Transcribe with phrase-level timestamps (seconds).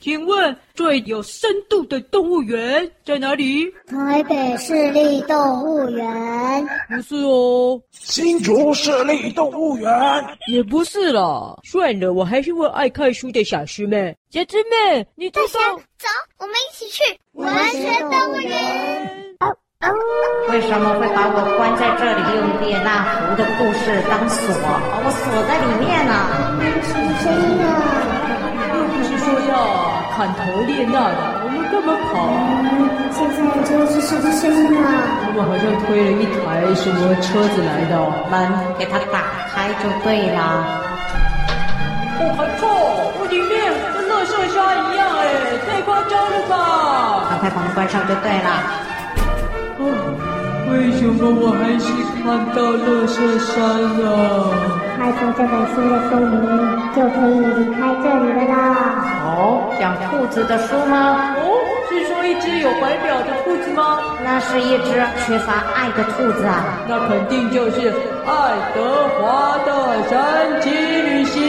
[0.00, 3.70] 请问最有深度的动物园在哪里？
[3.86, 6.66] 台北市立动物园。
[6.88, 7.78] 不是哦。
[7.92, 9.90] 新竹市立动物园。
[10.48, 11.54] 也不是啦。
[11.64, 14.16] 算了，我还是问爱看书的小师妹。
[14.30, 15.58] 小师妹，你走走，
[15.98, 16.08] 走，
[16.38, 19.36] 我们一起去文学动物园。
[20.48, 26.12] 为什么会把我关在这里，用列那狐的故事当锁，把我锁在里面呢？
[26.84, 27.89] 什么声音啊？
[30.20, 32.44] 又不是说要砍头列那的，我们干嘛跑啊？
[33.12, 34.84] 现在这是什么声音啊？
[35.24, 37.96] 他们好像推了一台什么车子来的，
[38.28, 38.36] 门
[38.78, 40.38] 给它打开就对了。
[42.20, 42.68] 哦，还错！
[43.16, 44.60] 我里面跟垃圾山
[44.92, 46.52] 一样哎，太夸张了吧？
[47.30, 48.48] 赶快把门关上就对了。
[50.70, 51.88] 为什么我还是
[52.20, 53.56] 看到垃圾山
[53.98, 54.52] 了？
[55.00, 56.36] 开出这本书的书名，
[56.94, 59.16] 就可以离开这里了啦。
[59.40, 61.34] 哦，讲兔子的书吗？
[61.40, 63.98] 哦，是说一只有怀表的兔子吗？
[64.22, 64.92] 那是一只
[65.24, 66.84] 缺乏爱的兔子啊。
[66.86, 67.88] 那肯定就是
[68.26, 68.32] 爱
[68.74, 71.40] 德华的神奇旅行。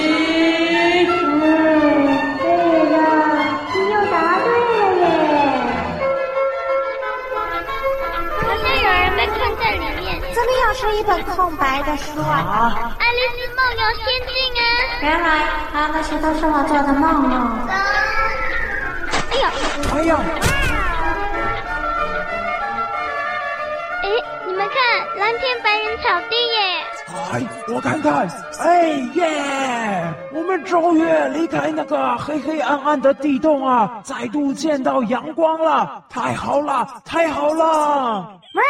[10.41, 12.95] 这里又是一本空白的书啊！
[12.97, 14.63] 爱丽丝梦游仙境啊！
[14.99, 15.27] 原来
[15.71, 17.69] 啊，那些都是我做的梦哦。
[19.29, 19.51] 哎呀！
[19.93, 20.17] 哎呀！
[24.01, 24.09] 哎，
[24.47, 24.75] 你们看，
[25.19, 26.57] 蓝天白云草地耶！
[27.33, 28.27] 哎，我看看，
[28.63, 30.13] 哎耶！
[30.33, 36.03] 我们终于离开那个黑黑暗暗的地洞啊，再度见到阳光了！
[36.09, 38.39] 太好了，太好了！
[38.53, 38.61] 喵！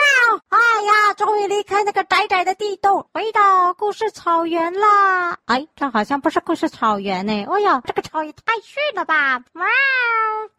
[0.50, 5.36] 哎呀，终于离开那个窄窄的地洞，回到故事草原了。
[5.46, 7.34] 哎，这好像不是故事草原呢。
[7.34, 9.40] 哎呀，这个草也太逊了吧！
[9.52, 9.66] 喵！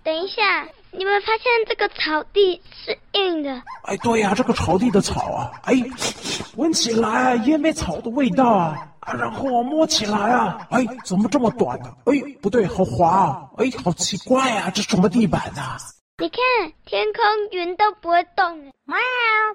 [0.05, 3.63] 等一下，你们发现这个草地是硬的？
[3.85, 5.75] 哎，对呀，这个草地的草啊，哎，
[6.57, 8.89] 闻起来也没草的味道啊。
[9.03, 11.93] 啊，然后我摸起来啊，哎，怎么这么短呢？
[12.07, 13.43] 哎，不对，好滑啊！
[13.59, 15.77] 哎，好奇怪啊，这什么地板啊？
[16.19, 16.39] 你看，
[16.85, 18.97] 天空云都不会动，喵，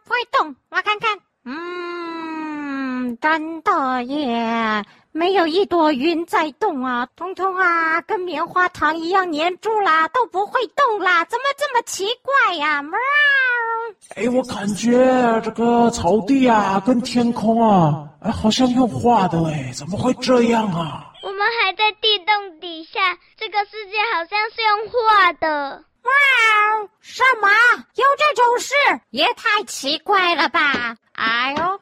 [0.03, 4.83] 不会动，我看看，嗯，真的耶，
[5.17, 12.83] 没有一朵云在动啊，通通啊，跟棉花糖一样粘住啦，都不会动啦，怎么这么奇怪呀？
[12.83, 12.95] 喵，
[14.15, 21.11] 哎，我感觉这个草地啊，跟天空啊，哎，好像用画的哎，怎么会这样啊？
[21.23, 25.83] 我们还在地洞底下，这个世界好像是用画的。
[26.03, 26.11] 哇！
[27.01, 27.49] 什么？
[27.95, 28.75] 有这种事？
[29.09, 30.95] 也太奇怪了吧！
[31.13, 31.79] 哎呦，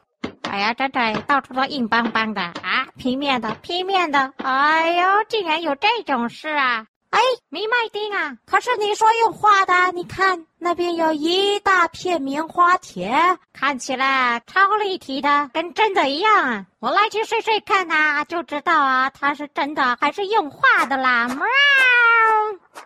[0.56, 4.32] 哎呀，真的到处都硬邦邦的啊，平面的，平面的。
[4.38, 6.86] 哎呦，竟然有这种事啊！
[7.10, 16.64] 哎，没麦丁啊，可是你说用画的，你看那边有一大片棉花田，看起来超立体的，跟真的一样啊！
[16.78, 21.28] 我来去试试看呐，就知道啊，它是真的还是用画的啦！
[21.28, 21.44] 喵。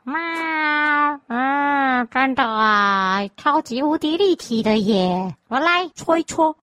[0.03, 5.37] 喵，嗯，真的啊，超级无敌立体的耶！
[5.47, 6.57] 我来搓一搓。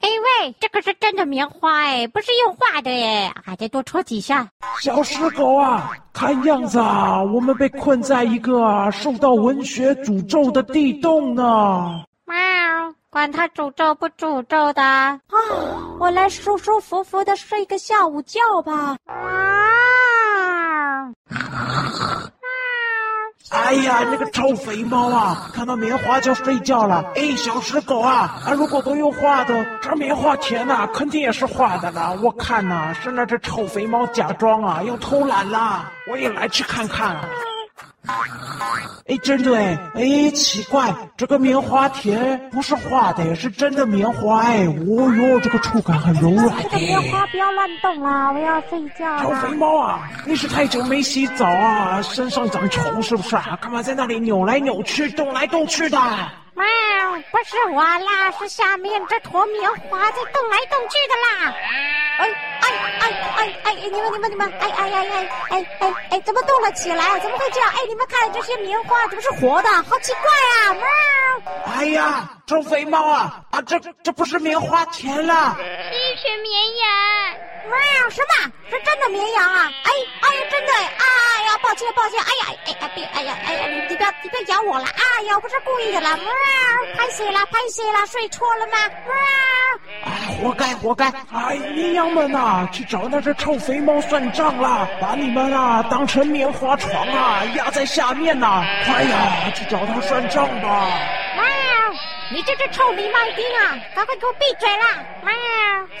[0.00, 4.48] 哎喂，这个是真的棉花哎，不是用画的哎，还得多戳几下。
[4.80, 12.04] 小石狗啊，看样子啊，我们被困在一个啊受到文学诅咒的地洞呢。
[12.24, 12.36] 喵，
[13.10, 15.20] 管他诅咒不诅咒的啊，
[15.98, 18.96] 我来舒舒服服的睡个下午觉吧。
[23.50, 27.04] 哎呀，那个臭肥猫啊，看到棉花就睡觉了。
[27.16, 32.16] 哎，小石狗啊，啊，如果都用画的，这棉花田呐，肯定也是画的了。
[32.22, 35.84] 我看呐，是那只臭肥猫假装啊，要偷懒了。
[36.08, 37.16] 我也来去看看。
[39.10, 44.64] 哎，真的哎，哎，奇怪，这个棉花田不是画的，是真的棉花哎。
[44.66, 46.62] 哦哟，这个触感很柔软。
[46.62, 49.18] 这个棉花不要乱动啦，我要睡觉。
[49.18, 53.58] 小肥猫啊，你是太久没洗澡啊，身上长虫是不是啊？
[53.60, 55.98] 干嘛在那里扭来扭去，动来动去的？
[56.54, 56.64] 喵，
[57.32, 61.54] 不是我啦，是下面这坨棉花在动来动去的啦。
[62.18, 62.28] 哎
[63.00, 63.74] 哎哎哎哎！
[63.74, 64.52] 你们你们你们！
[64.60, 66.20] 哎哎哎哎哎哎哎！
[66.20, 67.18] 怎么动了起来？
[67.20, 67.70] 怎么会这样？
[67.70, 69.68] 哎，你们看这些棉花怎么是活的？
[69.68, 70.74] 好奇怪啊！
[70.74, 70.84] 喵！
[71.74, 73.62] 哎呀，臭肥猫啊啊！
[73.62, 75.56] 这这不是棉花钱了，
[76.20, 76.86] 是绵羊。
[77.64, 78.10] 喵！
[78.10, 78.52] 什么？
[78.68, 79.72] 是真的绵羊啊？
[79.84, 79.90] 哎
[80.20, 80.72] 哎呀，真的！
[80.72, 82.20] 哎呀，抱歉抱歉！
[82.20, 83.04] 哎呀哎呀别！
[83.14, 84.84] 哎呀哎呀，你你不要你不要咬我了！
[84.84, 86.16] 哎呀，我不是故意的啦！
[86.16, 86.26] 喵！
[86.96, 88.72] 拍谢了拍谢了，睡错了吗？
[89.06, 90.42] 喵！
[90.42, 91.06] 活该，活该！
[91.32, 94.86] 哎，绵羊们啊，去找那只臭肥猫算账啦！
[95.00, 98.66] 把你们啊当成棉花床啊，压在下面呐、啊！
[98.84, 100.86] 快呀，去找他算账吧！
[102.30, 102.36] 喵！
[102.36, 105.04] 你这只臭米麦丁啊，赶快给我闭嘴啦！
[105.22, 105.32] 喵！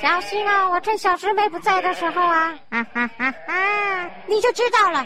[0.00, 4.10] 小心啊，我趁小师妹不在的时候啊，哈哈哈哈！
[4.26, 5.04] 你就知道了。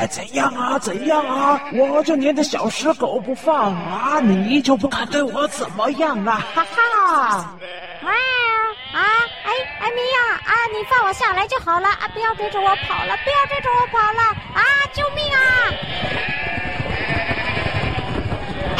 [0.00, 0.78] 哎，怎样啊？
[0.78, 1.60] 怎样啊？
[1.74, 6.42] 我就黏着小石狗不放啊，你就不敢对我怎么样啊？
[6.54, 7.54] 哈哈！
[8.02, 8.10] 喵！
[8.10, 9.00] 啊，
[9.44, 12.08] 哎哎，米呀，啊，你放我下来就好了啊！
[12.12, 14.22] 不要追着我跑了，不要追着我跑了
[14.54, 14.62] 啊！
[14.92, 15.38] 救命啊！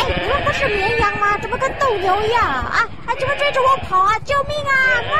[0.02, 1.38] 哎，你们不是绵羊吗？
[1.38, 2.88] 怎么跟斗牛一样啊？
[3.06, 4.18] 啊，怎么追着我跑啊？
[4.24, 4.74] 救命啊！
[5.12, 5.18] 哎！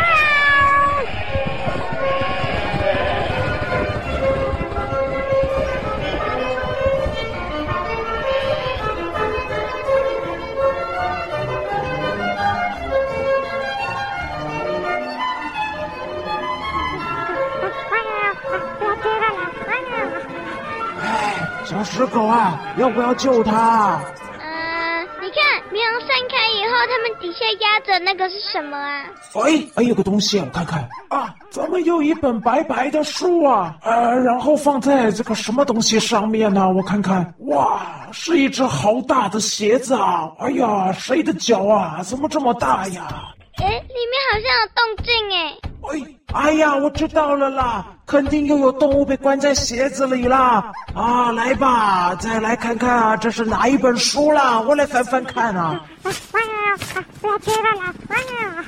[21.65, 23.99] 小石狗啊，要不要救它？
[27.23, 29.05] 底下压着那个是什么啊？
[29.35, 33.77] 哎，哎，有个东西，我看看啊，怎么有一本白白的书啊？
[33.83, 36.69] 呃，然后放在这个什么东西上面呢？
[36.69, 37.81] 我看看，哇，
[38.13, 40.29] 是一只好大的鞋子啊！
[40.41, 42.03] 哎呀，谁的脚啊？
[42.03, 43.33] 怎么这么大呀？
[43.63, 45.72] 哎，里面好像有动静哎。
[45.91, 46.01] 哎，
[46.33, 50.73] 哎呀，我知道了啦，肯定又有动物被关在鞋子里啦！
[50.95, 54.61] 啊，来吧，再来看看啊，这是哪一本书啦？
[54.61, 55.81] 我来翻翻看啊！
[56.05, 57.95] 哇呀，不要追了啦！
[58.09, 58.65] 哇呀，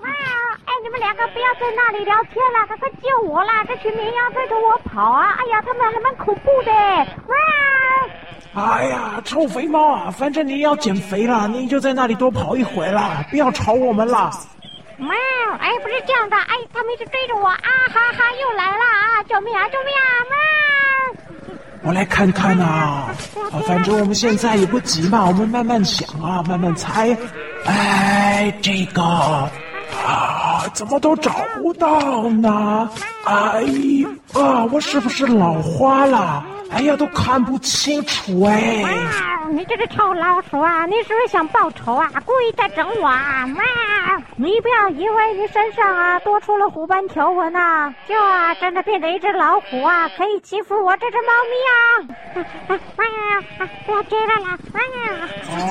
[0.00, 3.64] 哇呀，哎，你们两个不要在那里聊天了，赶快救我啦！
[3.64, 5.34] 这群绵羊追着我跑啊！
[5.38, 6.72] 哎呀，他们还蛮恐怖的！
[7.28, 7.36] 哇！
[8.54, 14.30] 哎呀，臭肥猫啊，反正你要减肥了，你就在那里多跑一回啦，不要吵我们啦。
[15.02, 15.14] 喵！
[15.58, 17.58] 哎，不是这样的，哎，他们一直追着我啊！
[17.92, 19.22] 哈哈，又来了啊！
[19.28, 19.68] 救命啊！
[19.68, 20.02] 救命啊！
[20.30, 20.36] 喵！
[21.84, 23.14] 我来看看呐，啊，
[23.66, 27.16] 反正我们现在也不急嘛，我们慢慢想啊，慢慢猜。
[27.66, 32.88] 哎，这个啊，怎么都找不到呢？
[33.24, 33.64] 哎，
[34.34, 36.44] 啊，我是不是老花了？
[36.70, 38.80] 哎呀，都看不清楚哎！
[38.82, 42.08] 哇，你这个臭老鼠啊，你是不是想报仇啊？
[42.24, 43.44] 故意在整我啊？
[43.54, 44.22] 哇！
[44.36, 52.80] 你不要以为你身上啊多出了虎斑条纹呐，就啊真的变成一只老虎啊，可以欺负我这只猫咪啊！
[52.96, 53.66] 哇！
[53.86, 54.58] 不要追了啦！
[54.72, 54.80] 哇！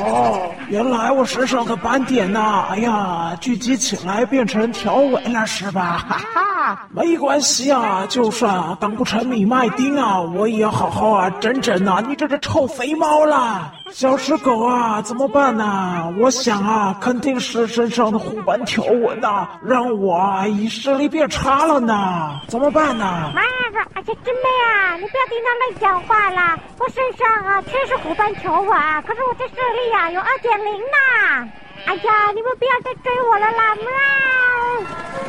[0.06, 6.06] 哦，原来我身上的斑点呐，哎呀，聚集起来变成条纹了是吧？
[6.08, 10.90] 哈哈，没关系啊，就算啊当不成米麦丁啊，我也要好。
[10.92, 12.04] 好啊，整整呐！
[12.06, 22.40] 你这只臭肥猫啦，小石狗啊，怎么办呢、我想啊，肯定是身上的虎斑条纹呐，让我啊以视力变差了呢。
[22.48, 23.32] 怎么办呢？
[23.34, 26.60] 妈呀，而且真的啊，你不要听他乱讲话啦！
[26.78, 28.70] 我身上啊确实虎斑条纹，
[29.08, 31.48] 可是我的视力啊有二点零呐。
[31.86, 33.76] 哎呀，你们不要再追我了啦！
[33.76, 35.21] 喵。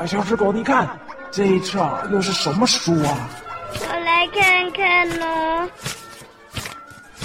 [0.00, 0.88] 啊，小狮狗，你看
[1.30, 3.28] 这一册又是什么书啊？
[3.86, 5.68] 我来看看哦。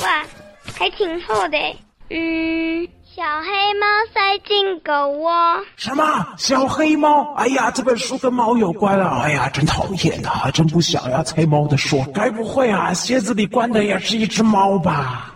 [0.03, 0.25] 哇，
[0.77, 1.57] 还挺厚的。
[2.09, 5.31] 嗯，小黑猫塞进狗窝。
[5.77, 6.27] 什么？
[6.37, 7.33] 小黑猫？
[7.35, 9.21] 哎呀，这本书跟猫有关啊！
[9.23, 12.03] 哎呀，真讨厌呐、啊，真不想要猜猫的书。
[12.13, 15.31] 该不会啊，鞋子里关的也是一只猫吧？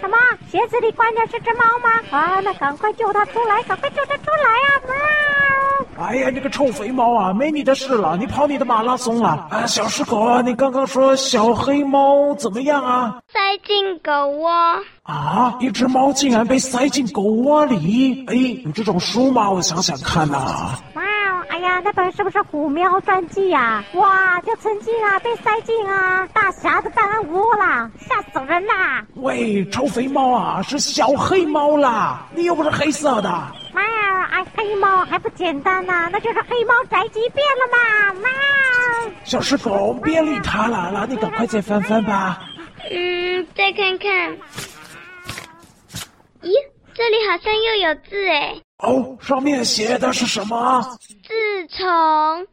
[0.00, 0.16] 什么？
[0.50, 1.90] 鞋子里关的是只猫吗？
[2.10, 3.62] 啊，那赶快救它出来！
[3.64, 4.80] 赶快救它出来啊！
[4.86, 4.94] 喵！
[5.98, 9.46] 哎呀，你个臭肥猫啊，没你的事了，你跑你的马拉松了。
[9.50, 13.18] 啊，小狮狗啊，你刚刚说小黑猫怎么样啊？
[13.32, 14.50] 塞进狗窝。
[15.04, 18.24] 啊，一只猫竟然被塞进狗窝里？
[18.28, 18.34] 哎，
[18.64, 19.50] 有这种书吗？
[19.50, 20.78] 我想想看呐、啊。
[21.48, 23.82] 哎呀，那本是不是虎喵传记呀？
[23.94, 29.04] 哇，就曾经啊被塞进啊大侠的档案窝啦，吓死人啦！
[29.14, 33.32] 喂，臭肥猫啊，是小黑猫啦，你又不是黑色的。
[33.74, 38.14] 喵，啊，黑猫还不简单呐、啊，那就是黑猫宅急便了嘛！
[38.14, 38.28] 喵，
[39.24, 42.40] 小石狗，别理他了，那你赶快再翻翻吧。
[42.90, 44.36] 嗯，再看看。
[46.42, 46.52] 咦，
[46.94, 48.56] 这里好像又有字哎。
[48.84, 50.82] 哦，上面写的是什么？
[51.26, 51.32] 自
[51.68, 51.84] 从，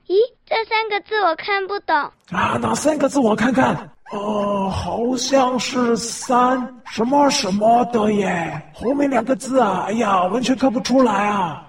[0.08, 1.96] 咦，这三个字我看不懂
[2.32, 2.58] 啊。
[2.62, 3.20] 哪三个字？
[3.20, 3.76] 我看看。
[4.12, 8.62] 哦、呃，好像是三什么什么的耶。
[8.74, 11.66] 后面两个字啊，哎呀，完全看不出来啊。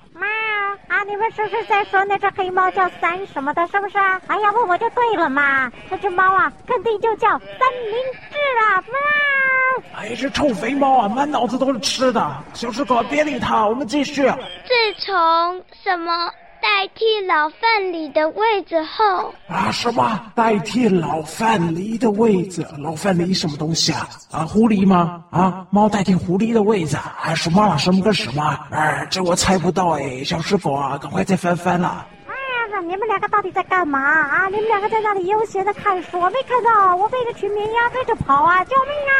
[0.92, 3.66] 喵啊，你们是不是在说那只黑猫叫三什么的？
[3.68, 4.20] 是不是啊？
[4.26, 5.72] 哎呀，问我就对了嘛。
[5.88, 7.94] 那只猫啊，肯定就叫三明
[8.30, 8.76] 治啊！
[8.76, 10.00] 哇！
[10.00, 12.30] 哎，这臭肥猫啊，满脑子都是吃的。
[12.52, 14.22] 小石狗，别理它，我们继续。
[14.22, 16.30] 自从什么？
[16.62, 19.72] 代替老范蠡的位置后啊？
[19.72, 22.64] 什么代替老范蠡的位置？
[22.78, 24.08] 老范蠡什么东西啊？
[24.30, 25.24] 啊，狐狸吗？
[25.32, 26.96] 啊，猫代替狐狸的位置？
[26.96, 27.76] 啊，什么？
[27.78, 28.56] 什么跟什么？
[28.70, 30.22] 哎，这我猜不到哎。
[30.22, 32.06] 小师傅啊，赶快再翻翻了。
[32.28, 32.32] 哎
[32.70, 34.46] 呀，你们两个到底在干嘛啊？
[34.46, 38.64] 你们两个在那里悠闲的看书，我没看到我被一群绵羊追着跑啊！
[38.66, 39.18] 救命啊！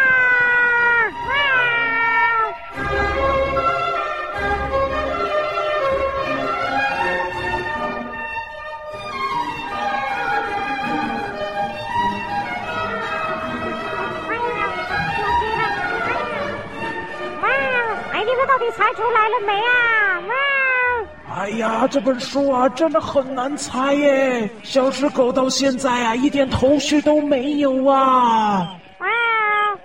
[2.79, 3.12] 啊！
[18.47, 20.21] 到底猜出来了没啊？
[20.29, 20.35] 哇！
[21.35, 24.51] 哎呀，这本书啊，真的很难猜耶！
[24.63, 28.77] 小石狗到现在啊，一点头绪都没有啊！
[28.99, 29.07] 哇！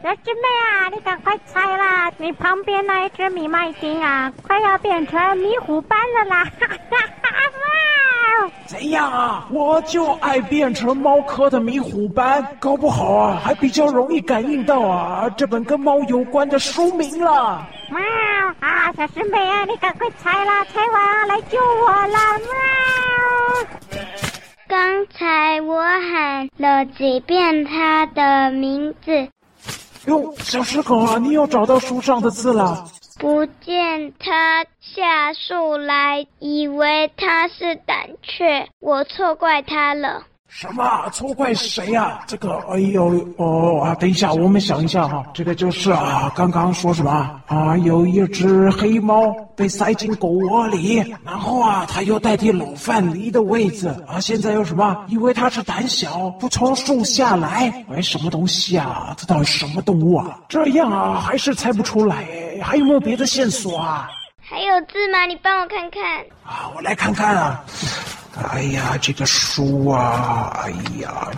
[0.04, 2.12] 小师妹啊，你赶快猜啦！
[2.18, 6.44] 你旁边那一只米麦丁啊，快要变成迷虎斑了啦！
[6.60, 7.30] 哈哈哈！
[8.44, 8.52] 哇！
[8.66, 9.48] 怎样啊？
[9.50, 17.66] 我就爱变成猫科的迷虎斑，搞不好啊，还比较容易感应到啊这本跟猫有关的书名了。
[17.90, 18.00] 喵
[18.60, 22.38] 啊，小师妹啊，你赶快猜啦，猜完啊来救我啦！
[22.40, 22.50] 喵！
[24.68, 29.30] 刚才我喊了几遍他的名字。
[30.06, 32.86] 哟，小石狗啊，你又找到书上的字了？
[33.20, 40.24] 不见他下树来，以为他是胆怯，我错怪他了。
[40.48, 42.24] 什么错怪谁呀、啊？
[42.26, 47.12] 这个，哎呦，哦啊，等一下，我们想一下哈，这个就是啊，刚刚说什么
[47.48, 47.78] 啊？
[47.80, 55.06] 有一只黑猫被塞进狗窝里，然后啊，它又代替老范离的位置啊，现在又什么？
[55.10, 57.84] 因为它是胆小，不从树下来。
[57.94, 59.14] 哎，什么东西啊？
[59.18, 60.40] 这到底是什么动物啊？
[60.48, 62.26] 这样啊，还是猜不出来。
[62.64, 64.10] 还有没有别的线索啊？
[64.40, 65.26] 还有字吗？
[65.26, 66.02] 你帮我看看。
[66.44, 67.64] 啊，我来看看啊。
[68.52, 71.32] 哎呀，这个书啊，哎呀，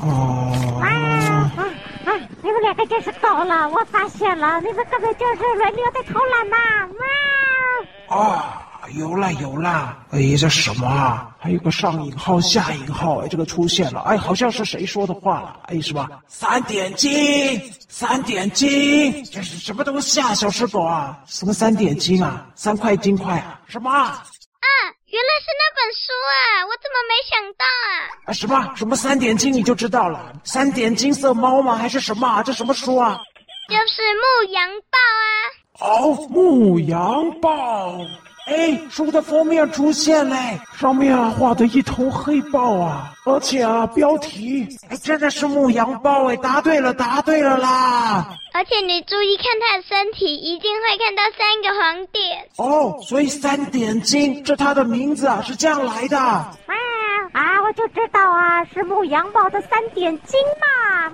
[0.00, 1.64] 哦，啊啊
[2.04, 2.12] 啊！
[2.42, 6.56] 你们两个真是高了，我发现了，你们根本就是轮流在偷懒嘛！
[8.08, 8.18] 啊，
[8.80, 11.28] 啊，有了有了，哎，这什么啊？
[11.40, 15.60] 还有个上引号下引号，哎，这个出现了，哎，好像是谁说的话了？
[15.66, 16.08] 哎，是吧？
[16.26, 20.34] 三点金，三点金，这是什么东西啊？
[20.34, 22.46] 小石狗啊，什么三点金啊？
[22.54, 23.60] 三块金块啊？
[23.66, 23.90] 什么？
[25.10, 26.66] 原来是那本书啊！
[26.66, 27.88] 我怎么没想到啊？
[28.26, 30.34] 啊，什么什么三点金你就知道了？
[30.44, 31.76] 三点金色猫吗？
[31.76, 32.42] 还是什么？
[32.42, 33.18] 这什么书啊？
[33.68, 36.02] 就是牧羊报啊！
[36.02, 37.96] 哦，牧羊报。
[38.48, 48.34] 哎，书的封面出现嘞，上面啊画的一头黑豹啊，而且啊标题，哎真的是牧羊豹哎，答对了，答对了啦！
[48.54, 52.48] 而且你注意看它的身体，一定会看到三个黄点。
[52.56, 56.16] 哦，所以三点金，这它的名字啊是这样来的。
[57.32, 61.12] 啊啊，我就知道啊，是牧羊豹的三点金嘛。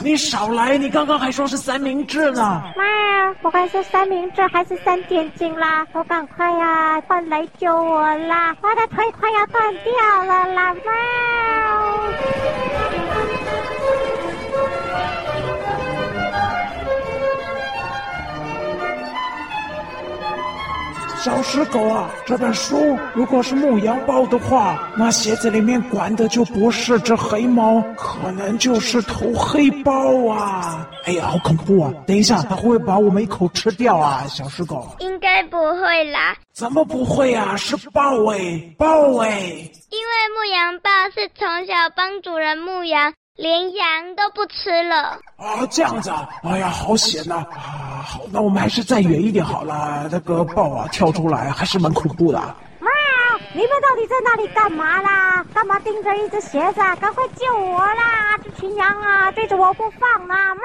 [0.00, 0.76] 你少来！
[0.78, 2.62] 你刚刚还说是三明治呢。
[2.76, 8.56] 妈，不管是三明治还是三点金啦，我赶快呀，快来救我啦！
[8.62, 10.92] 我的腿快要断掉了啦，妈。
[21.22, 29.92] 小石狗啊，这本书如果是牧羊包的话，那鞋子里面管的就不是只黑猫，可能就是头黑豹
[30.28, 30.84] 啊！
[31.04, 31.92] 哎呀，好恐怖啊！
[32.08, 34.24] 等一下，它会不会把我们一口吃掉啊？
[34.26, 36.36] 小石狗，应该不会啦。
[36.52, 37.54] 怎么不会啊？
[37.56, 39.38] 是豹哎，豹哎！
[39.90, 43.14] 因为牧羊豹是从小帮主人牧羊。
[43.36, 45.66] 连羊都不吃了啊！
[45.70, 46.28] 这样子啊！
[46.44, 47.36] 哎呀，好险呐！
[47.50, 50.06] 啊，好，那我们还是再远一点好了。
[50.12, 52.38] 那个豹啊，跳出来还是蛮恐怖的。
[52.78, 52.88] 妈！
[53.54, 55.42] 你们到底在那里干嘛啦？
[55.54, 56.80] 干嘛盯着一只鞋子？
[57.00, 58.38] 赶快救我啦！
[58.44, 60.54] 这群羊啊，追着我不放啊！
[60.54, 60.62] 妈！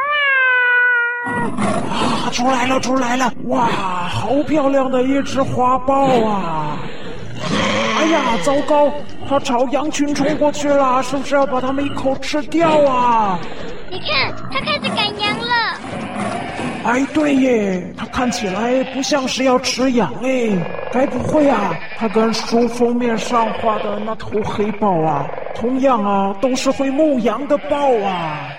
[1.31, 3.31] 啊，出来了，出来了！
[3.45, 3.65] 哇，
[4.09, 6.77] 好漂亮的一只花豹啊！
[7.97, 8.91] 哎呀，糟糕！
[9.27, 13.39] 它朝羊群冲过去了，是不是要把它们一口吃掉啊？
[13.89, 15.77] 你看，它开始赶羊了。
[16.85, 20.51] 哎，对耶，它看起来不像是要吃羊哎，
[20.91, 21.75] 该不会啊？
[21.97, 25.25] 它跟书封面上画的那头黑豹啊，
[25.55, 28.49] 同样啊，都是会牧羊的豹啊！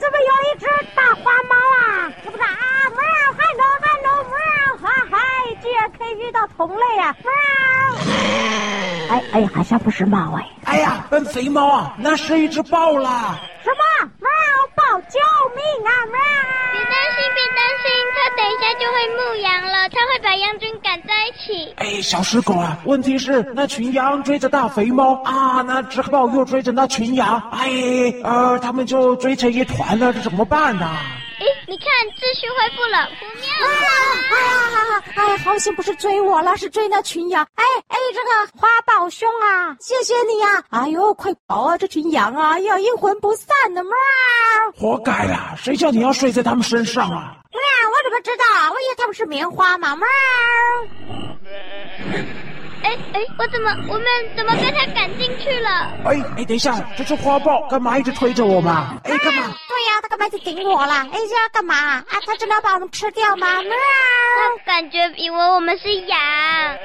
[0.00, 2.10] 怎么有一只大花猫啊？
[2.22, 2.48] 是不是啊？
[2.96, 3.02] 哇！
[3.36, 4.08] 嗨喽嗨喽！
[4.30, 4.36] 哇！
[4.80, 5.18] 哈嗨，
[5.60, 6.48] 居然可以遇到。
[6.56, 7.14] 同类啊！
[9.10, 10.46] 哎哎，好像不是猫哎！
[10.64, 13.38] 哎呀，笨肥猫啊，那是一只豹啦！
[13.62, 14.10] 什么？
[14.20, 14.28] 猫
[14.74, 15.18] 豹，救
[15.54, 15.90] 命啊！
[16.06, 16.18] 猫！
[16.72, 21.72] 别担心，别担心，它等一下就会牧羊了，它会把羊群赶在一起。
[21.76, 30.86] 哎，小石狗啊，问题是那群羊追着大肥猫啊，那只豹又追着那群羊，哎，呃，他们就追成一团了，这怎么办呢？
[30.86, 31.17] 哎，
[31.68, 35.04] 你看，秩序恢复了，不妙了！
[35.16, 37.46] 哎呀，哎，好险不是追我了，是追那群羊。
[37.56, 40.64] 哎哎，这个花豹兄啊，谢谢你呀！
[40.70, 43.90] 哎呦，快跑啊，这群羊啊，要阴魂不散的嘛！
[44.78, 47.36] 活该呀，谁叫你要睡在他们身上啊？
[47.50, 47.60] 喵，
[47.90, 48.44] 我怎么知道？
[48.72, 49.94] 我以为他们是棉花嘛！
[49.94, 50.06] 喵。
[52.82, 54.06] 哎哎，我怎么，我们
[54.36, 55.70] 怎么被他赶进去了？
[56.04, 58.94] 哎哎，等一下，这只花豹干嘛一直推着我嘛？
[59.04, 59.42] 哎，干嘛？
[59.68, 61.06] 对呀，他干嘛一直顶我啦？
[61.12, 61.74] 哎，这要干嘛？
[61.74, 63.60] 啊，他真的要把我们吃掉吗？
[63.62, 63.70] 喵！
[63.70, 66.18] 他感觉以为我们是羊。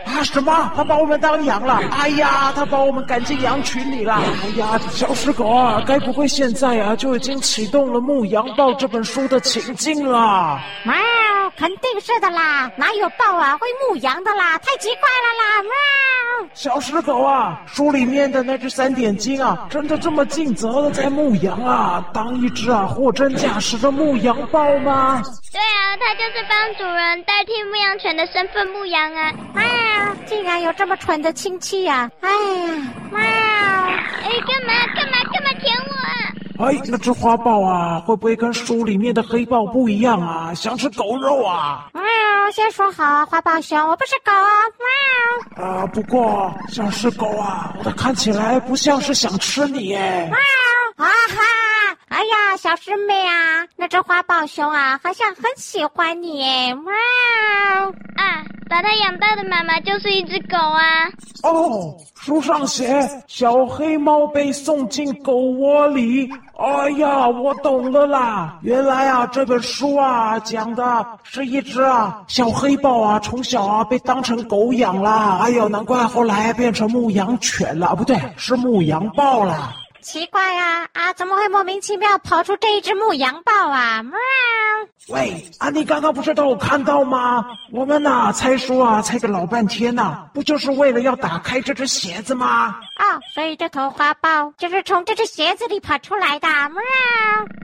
[0.06, 0.72] 啊，什么？
[0.76, 1.82] 他把我们当羊了？
[1.92, 4.16] 哎呀，他把我们赶进羊群里了。
[4.16, 10.60] 哎呀，小石狗啊，该不会现在啊就已经启动了《牧羊豹》这本书的情境了？
[10.84, 10.96] 喵，
[11.58, 14.58] 肯定是的啦，哪有豹啊会牧羊的啦？
[14.60, 15.64] 太奇怪了啦！
[15.64, 15.72] 喵。
[16.54, 25.22] 小石狗啊，书里面的那只三点金啊，真的这么尽责的在牧羊啊，当一只啊货真价实的牧羊豹吗？
[25.52, 29.32] 对啊，它就是帮主人代替牧羊犬的身份牧羊啊！
[29.56, 32.10] 哎呀，竟然有这么蠢的亲戚呀！
[32.22, 33.20] 哎呀，喵！
[33.20, 36.34] 哎，干嘛干嘛干嘛舔我啊？
[36.64, 40.54] 哎，那只花豹啊，会不会跟书里面的黑豹不一样啊？
[40.54, 41.90] 想吃狗肉啊？
[41.94, 42.04] 喵！
[42.54, 44.50] 先说好啊，花豹熊，我不是狗啊！
[45.58, 45.66] 喵！
[45.66, 50.26] 啊，不过想是狗啊，它看起来不像是想吃你哎！
[50.28, 50.38] 喵！
[51.06, 51.98] 啊哈！
[52.10, 56.74] 哎呀，小师妹啊，那只花豹熊啊，好像很喜欢你哎！
[56.76, 56.94] 喵！
[58.16, 58.44] 啊，
[58.74, 60.82] 把它养大的妈妈就是一只狗啊！
[61.44, 66.28] 哦，书上写小黑猫被送进狗窝里。
[66.58, 68.58] 哎呀，我懂了啦！
[68.64, 75.38] 原来啊，这本书啊讲的是一只啊小黑豹啊，从小啊被当成狗养啦。
[75.44, 79.72] 哎呦，难怪后来变成牧羊犬了，不对，是牧羊豹了。
[80.04, 84.04] 奇怪啊啊，怎么会莫名其妙跑出这一只牧羊豹啊？
[84.04, 84.14] 喵！
[85.08, 87.44] 喂，啊，你刚刚不是都有看到吗？
[87.72, 92.76] 我们呐、啊、猜书啊，猜个老半天呐、啊，不就是为了要打开这只鞋子吗？
[92.98, 96.48] 啊、哦，所以这头花豹就是从这只鞋子里跑出来的。
[96.48, 96.82] 喵！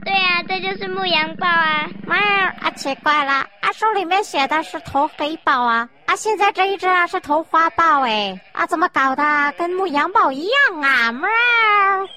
[0.04, 1.86] 对啊，这就是牧羊豹啊。
[2.06, 2.16] 喵！
[2.16, 5.88] 啊，奇怪了，啊，书里面写的是头黑豹啊。
[6.10, 9.54] 啊，现在这一只啊是头花豹哎，啊，怎么搞的？
[9.56, 11.12] 跟牧羊豹一样啊？
[11.12, 11.28] 喵！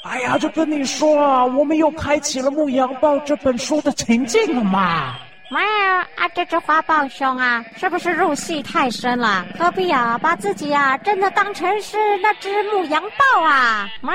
[0.04, 5.14] 哎呀，就跟你说啊，我们又开启了《牧羊豹》这本书的情境了嘛。
[5.52, 5.62] 喵！
[6.16, 9.46] 啊，这只花豹兄啊，是不是入戏太深了？
[9.60, 13.88] 何必啊，把自己啊真的当成是那只牧羊豹啊？
[14.02, 14.12] 喵！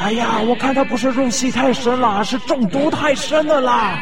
[0.00, 3.96] 哎呀，我看他不是入戏太深了，是中毒太深了啦。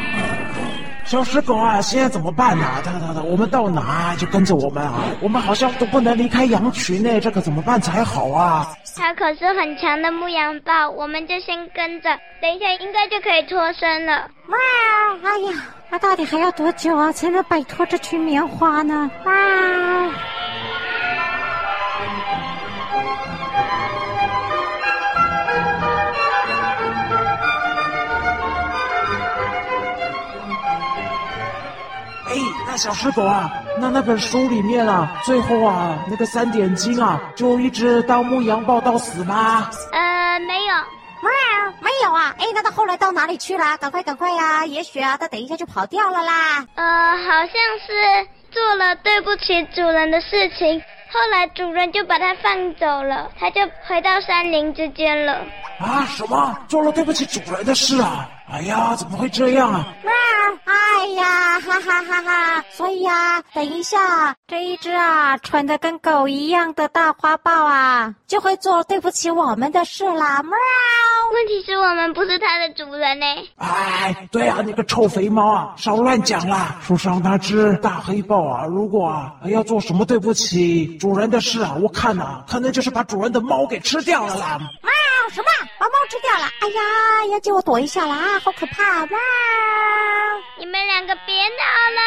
[1.07, 2.65] 小石狗啊，现在怎么办呢？
[2.83, 5.05] 等等等，我们到哪就跟着我们啊！
[5.21, 8.67] 我们好像都不能离开羊群呢，这可怎么办才好啊？
[8.97, 12.09] 它可是很强的牧羊豹，我们就先跟着，
[12.41, 14.29] 等一下应该就可以脱身了。
[14.49, 14.57] 哇！
[15.23, 19.09] 哎呀，那到底还要多久啊，才能摆脱这群棉花呢？
[19.23, 19.31] 喵！
[32.77, 39.69] 小石狗啊，那那本书里面啊，最后啊，那个三点金啊，就一直当牧羊豹到死吗？
[39.91, 40.75] 呃，没有，
[41.23, 42.35] 没有，没有啊。
[42.37, 43.75] 哎，那他后来到哪里去了？
[43.77, 44.65] 赶快，赶快呀！
[44.65, 46.65] 也许啊，他等一下就跑掉了啦。
[46.75, 47.49] 呃，好像
[47.85, 50.79] 是做了对不起主人的事情，
[51.11, 55.41] 后来主人就把他放走了，他就回到山林之间了。
[55.79, 56.05] 啊？
[56.05, 56.55] 什么？
[56.67, 58.29] 做了对不起主人的事啊？
[58.49, 59.85] 哎呀，怎么会这样啊？
[60.03, 60.11] 喵！
[60.65, 62.63] 哎呀，哈哈哈哈！
[62.71, 70.41] 所以啊，等一下，这一只啊，蠢的跟狗一样的大花豹啊，就会做对不起我们的事啦。
[70.43, 70.51] 喵！
[71.33, 73.25] 问题是我们不是它的主人呢。
[73.57, 76.77] 哎，对啊，你个臭肥猫啊，少乱讲啦！
[76.81, 84.57] 树上那只大黑豹啊，如果啊要做什么对不起主人的事啊，我看呐、啊，可能就是把主人的猫给吃掉了啦。
[84.57, 84.91] 喵！
[85.29, 85.47] 什么？
[85.77, 86.49] 把猫吃掉了？
[86.61, 88.36] 哎呀，要借我躲一下啦！
[88.39, 89.01] 好可怕！
[89.03, 89.07] 啊！
[90.59, 91.63] 你们两个别闹
[91.97, 92.01] 了！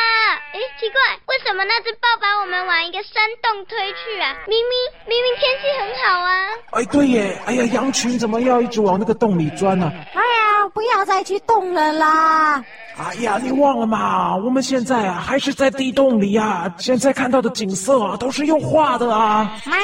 [0.52, 4.36] 哎，奇怪，为什么那只豹把我们往一个山洞推去啊？
[4.46, 4.72] 明明
[5.06, 6.46] 明明天气很好啊！
[6.72, 7.38] 哎，对耶！
[7.46, 9.90] 哎呀，羊群怎么要一直往那个洞里钻呢？
[10.14, 12.64] 哎呀，不要再去动了啦！
[12.98, 14.36] 哎呀，你忘了吗？
[14.36, 16.72] 我们现在啊，还是在地洞里啊。
[16.78, 19.56] 现在看到的景色啊，都是用画的啊。
[19.64, 19.76] 喵，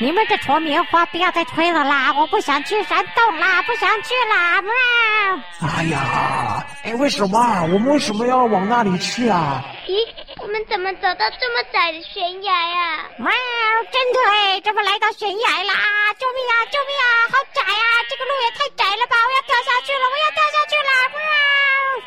[0.00, 2.14] 你们这坨棉花不要再推了啦！
[2.16, 4.62] 我不想去山洞啦，不想去啦！
[4.62, 4.72] 喵。
[5.68, 7.62] 哎呀，哎，为什么？
[7.72, 9.62] 我们为什么要往那里去啊？
[9.86, 10.00] 咦，
[10.40, 13.04] 我们怎么走到这么窄的悬崖呀？
[13.18, 13.30] 哇，
[13.92, 15.74] 真的哎，怎么来到悬崖啦？
[16.18, 16.54] 救命啊！
[16.72, 17.04] 救命啊！
[17.28, 17.84] 好窄啊！
[18.08, 19.16] 这个路也太窄了吧！
[19.20, 20.08] 我要掉下去了！
[20.08, 20.90] 我要掉下去了！
[21.18, 21.20] 哇，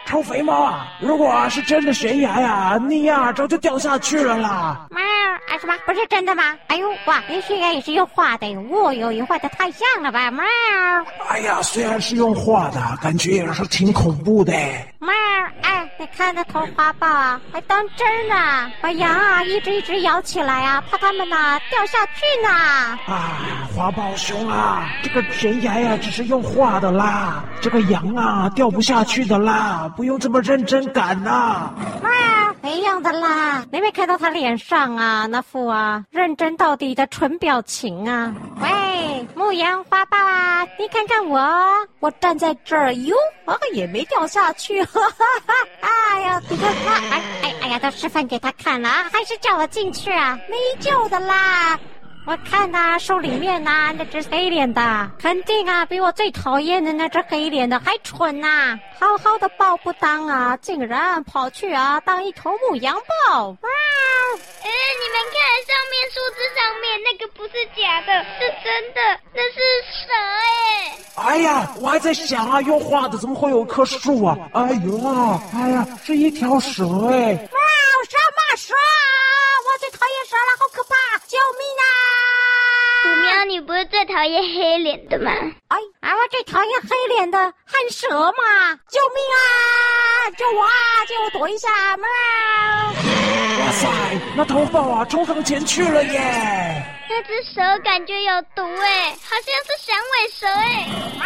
[0.08, 0.88] 臭肥猫啊！
[1.00, 4.88] 如果是真的悬崖呀，你呀早就掉下去了啦！
[5.86, 6.44] 不是真的吗？
[6.68, 10.30] 哎呦哇，连悬崖也是用画的，哦哟，也画的太像了吧？
[10.32, 10.44] 喵，
[11.30, 14.52] 哎呀，虽然是用画的，感觉也是挺恐怖的。
[15.00, 15.14] 喵，
[15.62, 22.50] 哎，你看那头花豹啊，还当真呢，把羊啊一只一只摇起来啊，怕它们呢掉下去呢。
[22.50, 31.72] 啊，花豹熊啊，这个悬崖呀只是用画的啦，这个羊啊掉不下去的啦，不用这么认真赶呐。
[32.02, 32.10] 喵，
[32.66, 38.34] 一样的啦，你没看到他脸上啊那副啊认真到底的蠢表情啊？
[38.62, 41.40] 喂，牧羊花爸爸，你看看我，
[42.00, 45.54] 我站在这儿哟，啊也没掉下去，哈哈哈！
[45.82, 50.40] 哎呀，你看他，哎哎哎呀，都示范给他看了啊，还是叫我进去啊？
[50.50, 51.80] 没救的啦！
[52.28, 58.80] 我看呐、啊，树里面呐、啊，那只黑脸的，肯定啊，比我最讨厌的那只黑脸的还蠢呐、啊！
[59.00, 63.50] 好好的豹不当啊，竟然跑去啊当一头母羊豹！
[63.50, 63.70] 哇！
[64.64, 69.60] 哎，你们看上面树枝上面那个不是假的，是真的，那是
[69.92, 70.12] 蛇
[71.22, 71.28] 哎！
[71.30, 74.36] 哎呀，我还在想啊，用画的怎么会有棵树啊？
[74.54, 74.98] 哎呦，
[75.54, 77.34] 哎呀，是一条蛇哎！
[77.34, 77.60] 哇，
[78.10, 78.74] 什么蛇？
[79.68, 80.96] 我最讨厌蛇了，好可怕！
[81.28, 82.15] 救命啊！
[83.04, 85.32] 虎喵，你不是最讨厌黑脸的吗？
[85.68, 88.74] 哎，啊，我最讨厌黑脸的汗蛇嘛！
[88.90, 90.32] 救命啊！
[90.38, 90.70] 救我啊！
[91.08, 91.70] 借我躲一下！
[91.98, 92.08] 喵！
[93.66, 93.88] 哇塞，
[94.36, 96.84] 那头发啊冲上前去了耶！
[97.08, 100.88] 那只蛇感觉有毒哎，好像是响尾蛇哎！
[101.20, 101.26] 啊！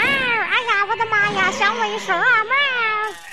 [0.52, 2.44] 哎呀，我的妈呀，响尾蛇啊！
[2.44, 2.54] 喵！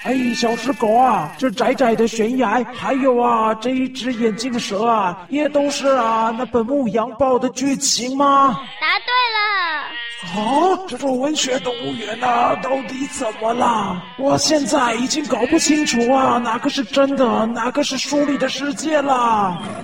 [0.07, 8.57] 哎，小石狗啊，这窄窄的悬崖，还有啊，这一只眼镜蛇啊，也都是啊，那本牧羊报的剧情吗？
[8.81, 9.76] 答对了。
[10.23, 14.03] 啊，这座文学动物园啊，到底怎么了？
[14.19, 19.13] 我现在已经搞不清楚啊，哪个是真的，哪个是书里的世界了。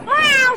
[0.06, 0.14] 哇！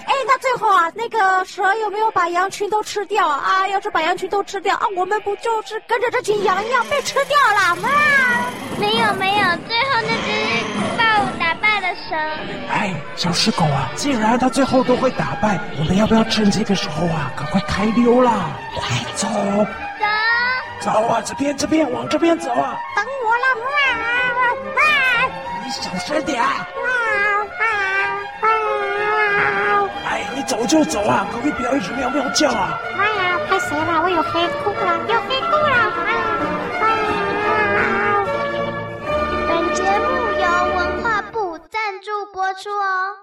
[0.07, 3.67] 哎，那最后啊，那个蛇有没有把羊群都吃掉啊？
[3.67, 7.75] 要是把羊群都吃掉啊，我们不就是跟着这群羊一样被吃掉了？
[7.77, 7.89] 吗！
[8.79, 10.29] 没有没有，最后那只
[10.74, 10.74] 豹
[11.39, 12.15] 打败了蛇。
[12.69, 18.49] 哎，小石狗啊，既然它最后都会打败，我们要不要趁这个时候啊，赶快开溜啦？
[18.75, 19.28] 快走！
[20.82, 21.21] 走，走啊！
[21.23, 22.78] 这边，这边，往这边走啊！
[22.95, 23.67] 等我了，哇
[24.39, 24.43] 哇！
[25.63, 26.43] 你小声点！
[30.08, 32.78] 哎，你走就走啊，可别不要一直喵喵叫啊！
[32.95, 34.01] 妈呀，太邪了！
[34.04, 35.85] 我有黑裤了，有黑裤了！
[42.36, 43.15] 播出哦。